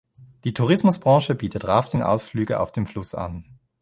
Die 0.45 0.55
Tourismusbranche 0.55 1.35
bietet 1.35 1.67
Rafting-Ausflüge 1.67 2.59
auf 2.59 2.71
dem 2.71 2.87
Fluss 2.87 3.13
an. 3.13 3.59